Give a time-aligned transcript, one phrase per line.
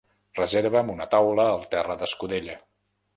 [0.37, 2.57] Reserva'm una taula al terra d'escudella.